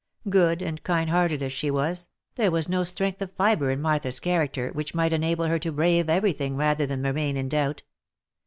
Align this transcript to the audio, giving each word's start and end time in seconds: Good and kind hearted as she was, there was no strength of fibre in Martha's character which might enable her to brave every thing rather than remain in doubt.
Good 0.31 0.63
and 0.63 0.81
kind 0.83 1.11
hearted 1.11 1.43
as 1.43 1.53
she 1.53 1.69
was, 1.69 2.07
there 2.33 2.49
was 2.49 2.67
no 2.67 2.83
strength 2.83 3.21
of 3.21 3.33
fibre 3.33 3.69
in 3.69 3.83
Martha's 3.83 4.19
character 4.19 4.71
which 4.71 4.95
might 4.95 5.13
enable 5.13 5.45
her 5.45 5.59
to 5.59 5.71
brave 5.71 6.09
every 6.09 6.33
thing 6.33 6.55
rather 6.57 6.87
than 6.87 7.03
remain 7.03 7.37
in 7.37 7.47
doubt. 7.49 7.83